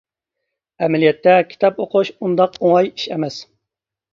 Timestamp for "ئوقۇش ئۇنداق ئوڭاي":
1.85-2.93